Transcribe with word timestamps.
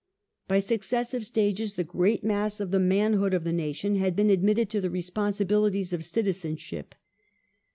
By 0.47 0.57
successive 0.57 1.27
stages 1.27 1.75
the 1.75 1.83
great 1.83 2.23
mass 2.23 2.59
of 2.59 2.71
the 2.71 2.79
manhood 2.79 3.35
of 3.35 3.43
the 3.43 3.53
nation 3.53 3.97
had 3.97 4.15
been 4.15 4.31
admitted 4.31 4.67
to 4.71 4.81
the 4.81 4.89
responsibilities 4.89 5.93
of 5.93 6.03
citizenship. 6.03 6.95